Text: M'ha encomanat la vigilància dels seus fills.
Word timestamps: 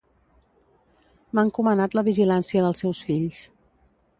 M'ha 1.31 1.43
encomanat 1.47 1.99
la 1.99 2.05
vigilància 2.09 2.65
dels 2.67 2.85
seus 2.85 3.07
fills. 3.11 3.45